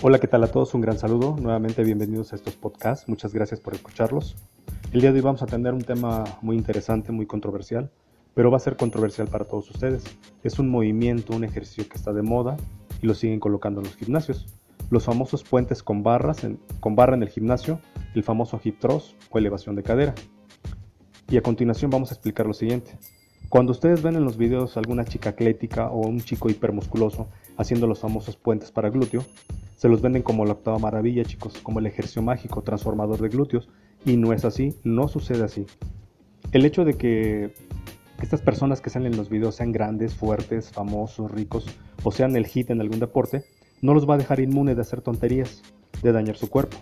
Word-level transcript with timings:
Hola, 0.00 0.20
¿qué 0.20 0.28
tal 0.28 0.44
a 0.44 0.46
todos? 0.46 0.74
Un 0.74 0.80
gran 0.80 0.96
saludo. 0.96 1.34
Nuevamente 1.40 1.82
bienvenidos 1.82 2.32
a 2.32 2.36
estos 2.36 2.54
podcasts. 2.54 3.08
Muchas 3.08 3.34
gracias 3.34 3.58
por 3.58 3.74
escucharlos. 3.74 4.36
El 4.92 5.00
día 5.00 5.10
de 5.10 5.18
hoy 5.18 5.24
vamos 5.24 5.42
a 5.42 5.46
tener 5.46 5.74
un 5.74 5.82
tema 5.82 6.22
muy 6.40 6.56
interesante, 6.56 7.10
muy 7.10 7.26
controversial, 7.26 7.90
pero 8.32 8.48
va 8.48 8.58
a 8.58 8.60
ser 8.60 8.76
controversial 8.76 9.26
para 9.26 9.44
todos 9.44 9.68
ustedes. 9.72 10.04
Es 10.44 10.60
un 10.60 10.68
movimiento, 10.68 11.34
un 11.34 11.42
ejercicio 11.42 11.88
que 11.88 11.96
está 11.96 12.12
de 12.12 12.22
moda 12.22 12.56
y 13.02 13.08
lo 13.08 13.14
siguen 13.14 13.40
colocando 13.40 13.80
en 13.80 13.86
los 13.86 13.96
gimnasios. 13.96 14.46
Los 14.88 15.04
famosos 15.04 15.42
puentes 15.42 15.82
con 15.82 16.04
barras, 16.04 16.46
con 16.78 16.94
barra 16.94 17.16
en 17.16 17.24
el 17.24 17.28
gimnasio, 17.28 17.80
el 18.14 18.22
famoso 18.22 18.60
hip 18.62 18.78
thrust 18.78 19.16
o 19.30 19.38
elevación 19.38 19.74
de 19.74 19.82
cadera. 19.82 20.14
Y 21.28 21.38
a 21.38 21.42
continuación 21.42 21.90
vamos 21.90 22.12
a 22.12 22.14
explicar 22.14 22.46
lo 22.46 22.54
siguiente. 22.54 22.96
Cuando 23.48 23.72
ustedes 23.72 24.02
ven 24.02 24.14
en 24.14 24.24
los 24.24 24.36
videos 24.36 24.76
alguna 24.76 25.06
chica 25.06 25.30
atlética 25.30 25.88
o 25.88 26.06
un 26.06 26.20
chico 26.20 26.50
hipermusculoso 26.50 27.28
haciendo 27.56 27.86
los 27.86 27.98
famosos 27.98 28.36
puentes 28.36 28.70
para 28.70 28.90
glúteo, 28.90 29.24
se 29.76 29.88
los 29.88 30.02
venden 30.02 30.22
como 30.22 30.44
la 30.44 30.52
octava 30.52 30.78
maravilla, 30.78 31.24
chicos, 31.24 31.54
como 31.62 31.78
el 31.78 31.86
ejercicio 31.86 32.20
mágico 32.20 32.60
transformador 32.62 33.20
de 33.22 33.30
glúteos, 33.30 33.70
y 34.04 34.18
no 34.18 34.34
es 34.34 34.44
así, 34.44 34.74
no 34.84 35.08
sucede 35.08 35.44
así. 35.44 35.64
El 36.52 36.66
hecho 36.66 36.84
de 36.84 36.94
que 36.94 37.54
estas 38.20 38.42
personas 38.42 38.82
que 38.82 38.90
salen 38.90 39.12
en 39.12 39.18
los 39.18 39.30
videos 39.30 39.54
sean 39.54 39.72
grandes, 39.72 40.14
fuertes, 40.14 40.70
famosos, 40.70 41.30
ricos, 41.30 41.66
o 42.02 42.12
sean 42.12 42.36
el 42.36 42.46
hit 42.46 42.68
en 42.68 42.82
algún 42.82 43.00
deporte, 43.00 43.44
no 43.80 43.94
los 43.94 44.08
va 44.08 44.16
a 44.16 44.18
dejar 44.18 44.40
inmune 44.40 44.74
de 44.74 44.82
hacer 44.82 45.00
tonterías, 45.00 45.62
de 46.02 46.12
dañar 46.12 46.36
su 46.36 46.50
cuerpo. 46.50 46.76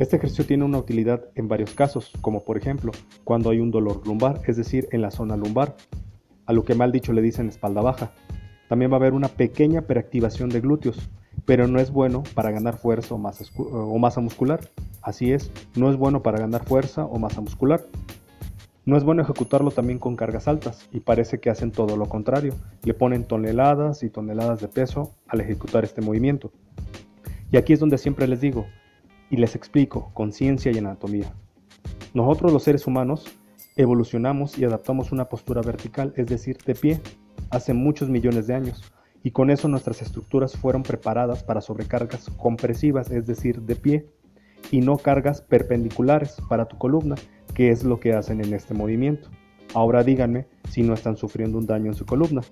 Este 0.00 0.16
ejercicio 0.16 0.46
tiene 0.46 0.64
una 0.64 0.78
utilidad 0.78 1.26
en 1.34 1.46
varios 1.46 1.74
casos, 1.74 2.10
como 2.22 2.42
por 2.42 2.56
ejemplo 2.56 2.90
cuando 3.22 3.50
hay 3.50 3.60
un 3.60 3.70
dolor 3.70 4.00
lumbar, 4.06 4.40
es 4.46 4.56
decir, 4.56 4.88
en 4.92 5.02
la 5.02 5.10
zona 5.10 5.36
lumbar, 5.36 5.76
a 6.46 6.54
lo 6.54 6.64
que 6.64 6.74
mal 6.74 6.90
dicho 6.90 7.12
le 7.12 7.20
dicen 7.20 7.50
espalda 7.50 7.82
baja. 7.82 8.10
También 8.70 8.90
va 8.90 8.94
a 8.94 9.00
haber 9.00 9.12
una 9.12 9.28
pequeña 9.28 9.82
preactivación 9.82 10.48
de 10.48 10.62
glúteos, 10.62 11.10
pero 11.44 11.66
no 11.66 11.78
es 11.80 11.90
bueno 11.90 12.22
para 12.32 12.50
ganar 12.50 12.78
fuerza 12.78 13.14
o 13.14 13.18
masa, 13.18 13.44
o 13.58 13.98
masa 13.98 14.22
muscular. 14.22 14.60
Así 15.02 15.32
es, 15.34 15.50
no 15.76 15.90
es 15.90 15.98
bueno 15.98 16.22
para 16.22 16.38
ganar 16.38 16.64
fuerza 16.64 17.04
o 17.04 17.18
masa 17.18 17.42
muscular. 17.42 17.82
No 18.86 18.96
es 18.96 19.04
bueno 19.04 19.20
ejecutarlo 19.20 19.70
también 19.70 19.98
con 19.98 20.16
cargas 20.16 20.48
altas 20.48 20.88
y 20.92 21.00
parece 21.00 21.40
que 21.40 21.50
hacen 21.50 21.72
todo 21.72 21.98
lo 21.98 22.06
contrario. 22.06 22.54
Le 22.84 22.94
ponen 22.94 23.24
toneladas 23.24 24.02
y 24.02 24.08
toneladas 24.08 24.62
de 24.62 24.68
peso 24.68 25.12
al 25.28 25.42
ejecutar 25.42 25.84
este 25.84 26.00
movimiento. 26.00 26.50
Y 27.52 27.58
aquí 27.58 27.74
es 27.74 27.80
donde 27.80 27.98
siempre 27.98 28.26
les 28.26 28.40
digo 28.40 28.64
y 29.30 29.36
les 29.36 29.54
explico 29.54 30.10
con 30.12 30.32
ciencia 30.32 30.72
y 30.72 30.78
anatomía. 30.78 31.32
Nosotros 32.12 32.52
los 32.52 32.64
seres 32.64 32.86
humanos 32.86 33.26
evolucionamos 33.76 34.58
y 34.58 34.64
adaptamos 34.64 35.12
una 35.12 35.28
postura 35.28 35.62
vertical, 35.62 36.12
es 36.16 36.26
decir, 36.26 36.58
de 36.66 36.74
pie, 36.74 37.00
hace 37.50 37.72
muchos 37.72 38.08
millones 38.08 38.46
de 38.46 38.54
años 38.54 38.92
y 39.22 39.30
con 39.30 39.50
eso 39.50 39.68
nuestras 39.68 40.02
estructuras 40.02 40.56
fueron 40.56 40.82
preparadas 40.82 41.42
para 41.42 41.60
sobrecargas 41.60 42.30
compresivas, 42.36 43.10
es 43.10 43.26
decir, 43.26 43.60
de 43.62 43.76
pie, 43.76 44.06
y 44.70 44.80
no 44.80 44.98
cargas 44.98 45.42
perpendiculares 45.42 46.36
para 46.48 46.66
tu 46.66 46.78
columna, 46.78 47.16
que 47.54 47.70
es 47.70 47.84
lo 47.84 48.00
que 48.00 48.14
hacen 48.14 48.42
en 48.42 48.54
este 48.54 48.74
movimiento. 48.74 49.28
Ahora 49.74 50.02
díganme 50.02 50.46
si 50.68 50.82
no 50.82 50.94
están 50.94 51.16
sufriendo 51.16 51.58
un 51.58 51.66
daño 51.66 51.86
en 51.86 51.94
su 51.94 52.06
columna. 52.06 52.42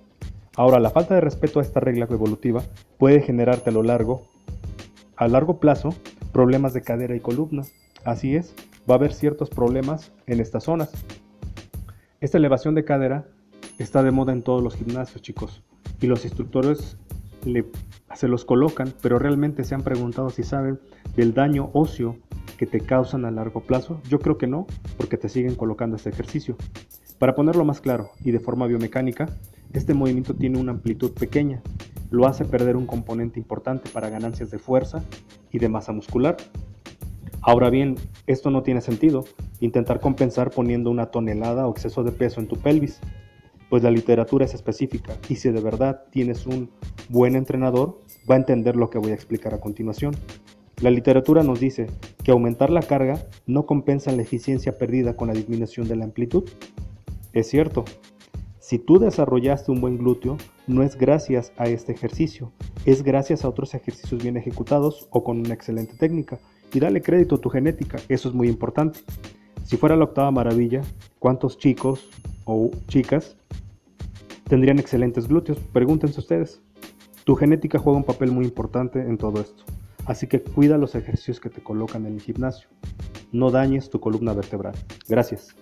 Ahora, 0.55 0.79
la 0.79 0.89
falta 0.89 1.15
de 1.15 1.21
respeto 1.21 1.59
a 1.59 1.61
esta 1.61 1.79
regla 1.79 2.07
evolutiva 2.09 2.63
puede 2.97 3.21
generarte 3.21 3.69
a 3.69 3.73
lo 3.73 3.83
largo, 3.83 4.23
a 5.15 5.27
largo 5.27 5.59
plazo, 5.59 5.95
problemas 6.31 6.73
de 6.73 6.81
cadera 6.81 7.15
y 7.15 7.19
columna. 7.19 7.63
Así 8.05 8.35
es, 8.35 8.53
va 8.89 8.95
a 8.95 8.97
haber 8.97 9.13
ciertos 9.13 9.49
problemas 9.49 10.11
en 10.27 10.39
estas 10.39 10.63
zonas. 10.63 10.91
Esta 12.21 12.37
elevación 12.37 12.75
de 12.75 12.85
cadera 12.85 13.27
está 13.77 14.03
de 14.03 14.11
moda 14.11 14.33
en 14.33 14.43
todos 14.43 14.63
los 14.63 14.75
gimnasios, 14.75 15.21
chicos 15.21 15.63
y 16.01 16.07
los 16.07 16.23
instructores 16.25 16.97
se 18.15 18.27
los 18.27 18.45
colocan, 18.45 18.93
pero 19.01 19.19
realmente 19.19 19.63
se 19.63 19.75
han 19.75 19.81
preguntado 19.81 20.29
si 20.29 20.43
saben 20.43 20.79
del 21.15 21.33
daño 21.33 21.69
óseo 21.73 22.17
que 22.57 22.65
te 22.65 22.81
causan 22.81 23.25
a 23.25 23.31
largo 23.31 23.61
plazo. 23.61 24.01
Yo 24.09 24.19
creo 24.19 24.37
que 24.37 24.47
no, 24.47 24.67
porque 24.97 25.17
te 25.17 25.29
siguen 25.29 25.55
colocando 25.55 25.95
este 25.95 26.09
ejercicio. 26.09 26.57
Para 27.17 27.35
ponerlo 27.35 27.65
más 27.65 27.81
claro 27.81 28.11
y 28.23 28.31
de 28.31 28.39
forma 28.39 28.67
biomecánica, 28.67 29.27
este 29.73 29.93
movimiento 29.93 30.33
tiene 30.33 30.59
una 30.59 30.71
amplitud 30.71 31.11
pequeña, 31.11 31.61
lo 32.09 32.27
hace 32.27 32.45
perder 32.45 32.75
un 32.75 32.85
componente 32.85 33.39
importante 33.39 33.89
para 33.89 34.09
ganancias 34.09 34.51
de 34.51 34.59
fuerza 34.59 35.03
y 35.51 35.59
de 35.59 35.69
masa 35.69 35.91
muscular. 35.91 36.37
Ahora 37.41 37.69
bien, 37.69 37.95
esto 38.27 38.49
no 38.49 38.63
tiene 38.63 38.81
sentido, 38.81 39.25
intentar 39.59 39.99
compensar 39.99 40.51
poniendo 40.51 40.89
una 40.89 41.07
tonelada 41.07 41.67
o 41.67 41.71
exceso 41.71 42.03
de 42.03 42.11
peso 42.11 42.39
en 42.39 42.47
tu 42.47 42.57
pelvis 42.57 42.99
pues 43.69 43.83
la 43.83 43.91
literatura 43.91 44.45
es 44.45 44.53
específica 44.53 45.15
y 45.29 45.35
si 45.35 45.51
de 45.51 45.61
verdad 45.61 46.03
tienes 46.09 46.45
un 46.47 46.69
buen 47.07 47.35
entrenador, 47.35 47.99
va 48.29 48.35
a 48.35 48.39
entender 48.39 48.75
lo 48.75 48.89
que 48.89 48.97
voy 48.97 49.11
a 49.11 49.15
explicar 49.15 49.53
a 49.53 49.59
continuación. 49.59 50.15
La 50.81 50.89
literatura 50.89 51.43
nos 51.43 51.59
dice 51.59 51.87
que 52.23 52.31
aumentar 52.31 52.69
la 52.69 52.81
carga 52.81 53.21
no 53.45 53.65
compensa 53.65 54.11
la 54.11 54.21
eficiencia 54.21 54.77
perdida 54.77 55.15
con 55.15 55.27
la 55.27 55.33
disminución 55.33 55.87
de 55.87 55.95
la 55.95 56.05
amplitud. 56.05 56.49
Es 57.33 57.47
cierto, 57.47 57.85
si 58.69 58.77
tú 58.77 58.99
desarrollaste 58.99 59.71
un 59.71 59.81
buen 59.81 59.97
glúteo, 59.97 60.37
no 60.67 60.83
es 60.83 60.95
gracias 60.95 61.51
a 61.57 61.65
este 61.65 61.91
ejercicio, 61.91 62.51
es 62.85 63.01
gracias 63.01 63.43
a 63.43 63.49
otros 63.49 63.73
ejercicios 63.73 64.21
bien 64.21 64.37
ejecutados 64.37 65.07
o 65.09 65.23
con 65.23 65.39
una 65.39 65.55
excelente 65.55 65.95
técnica. 65.97 66.37
Y 66.71 66.79
dale 66.79 67.01
crédito 67.01 67.33
a 67.33 67.41
tu 67.41 67.49
genética, 67.49 67.97
eso 68.09 68.29
es 68.29 68.35
muy 68.35 68.47
importante. 68.47 68.99
Si 69.63 69.75
fuera 69.75 69.95
la 69.95 70.03
octava 70.03 70.29
maravilla, 70.29 70.81
¿cuántos 71.17 71.57
chicos 71.57 72.11
o 72.45 72.69
chicas 72.87 73.35
tendrían 74.43 74.77
excelentes 74.77 75.27
glúteos. 75.27 75.57
Pregúntense 75.73 76.19
ustedes. 76.19 76.61
Tu 77.23 77.35
genética 77.35 77.79
juega 77.79 77.97
un 77.97 78.03
papel 78.03 78.31
muy 78.31 78.45
importante 78.45 78.99
en 78.99 79.17
todo 79.17 79.41
esto. 79.41 79.63
Así 80.05 80.27
que 80.27 80.43
cuida 80.43 80.77
los 80.77 80.93
ejercicios 80.93 81.39
que 81.39 81.49
te 81.49 81.63
colocan 81.63 82.05
en 82.05 82.13
el 82.13 82.21
gimnasio. 82.21 82.69
No 83.31 83.49
dañes 83.49 83.89
tu 83.89 83.99
columna 83.99 84.33
vertebral. 84.33 84.75
Gracias. 85.07 85.55